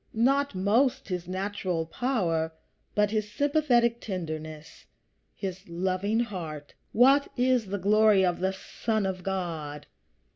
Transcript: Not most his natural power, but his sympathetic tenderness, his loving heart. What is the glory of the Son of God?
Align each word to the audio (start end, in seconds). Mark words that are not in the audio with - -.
Not 0.15 0.55
most 0.55 1.09
his 1.09 1.27
natural 1.27 1.85
power, 1.85 2.51
but 2.95 3.11
his 3.11 3.31
sympathetic 3.31 3.99
tenderness, 4.01 4.87
his 5.35 5.69
loving 5.69 6.21
heart. 6.21 6.73
What 6.91 7.27
is 7.37 7.67
the 7.67 7.77
glory 7.77 8.25
of 8.25 8.39
the 8.39 8.51
Son 8.51 9.05
of 9.05 9.21
God? 9.21 9.85